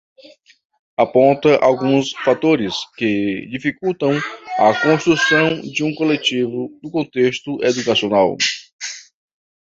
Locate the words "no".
6.81-6.89